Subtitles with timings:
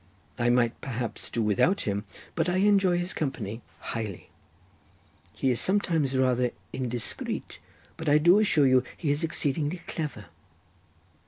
[0.39, 3.61] I might perhaps do without him, but I enjoy his company
[3.91, 4.31] highly.
[5.35, 7.59] He is sometimes rather indiscreet,
[7.97, 10.25] but I do assure you he is exceedingly clever."